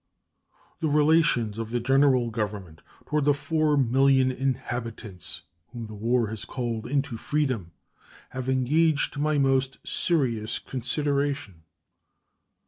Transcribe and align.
The 0.79 0.87
relations 0.89 1.59
of 1.59 1.69
the 1.69 1.79
General 1.79 2.31
Government 2.31 2.81
toward 3.05 3.25
the 3.25 3.33
4,000,000 3.33 4.35
inhabitants 4.35 5.43
whom 5.67 5.85
the 5.85 5.93
war 5.93 6.29
has 6.29 6.43
called 6.43 6.87
into 6.87 7.17
freedom 7.17 7.71
have 8.29 8.49
engaged 8.49 9.19
my 9.19 9.37
most 9.37 9.77
serious 9.87 10.57
consideration. 10.57 11.65